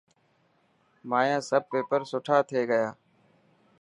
[1.09, 2.87] مانيا سڀ پيپر سٺا ٿي گيا.